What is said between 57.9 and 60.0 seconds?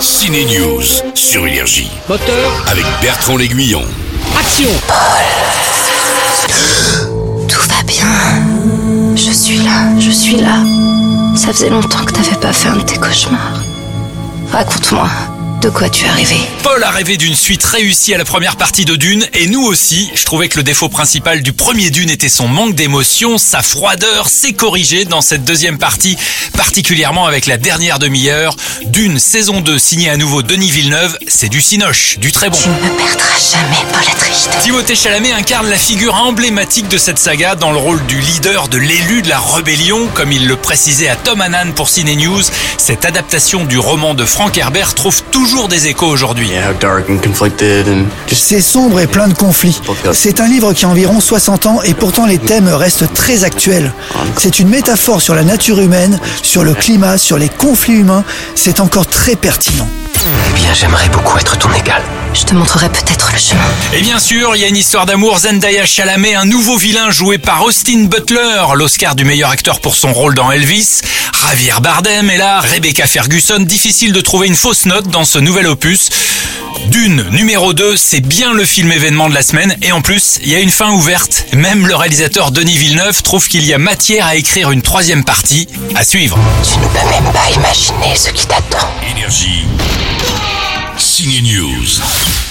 humains. C'est encore très pertinent.